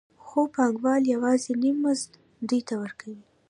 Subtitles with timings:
[0.25, 2.09] خو پانګوال یوازې نیم مزد
[2.47, 3.19] دوی ته ورکوي